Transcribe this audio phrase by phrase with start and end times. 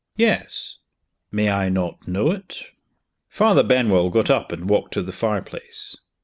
[0.15, 0.79] "Yes."
[1.31, 2.63] "May I not know it?"
[3.29, 5.95] Father Benwell got up and walked to the fireplace.